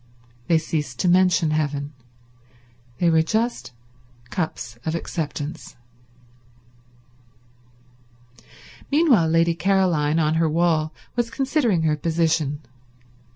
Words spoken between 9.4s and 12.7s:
Caroline, on her wall, was considering her position.